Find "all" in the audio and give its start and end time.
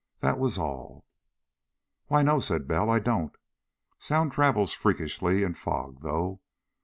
0.57-1.05